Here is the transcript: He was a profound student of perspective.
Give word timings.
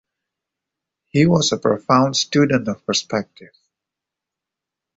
He 1.09 1.27
was 1.27 1.51
a 1.51 1.59
profound 1.59 2.15
student 2.17 2.67
of 2.67 2.83
perspective. 2.87 3.53